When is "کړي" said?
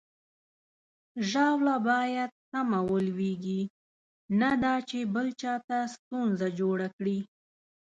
6.97-7.19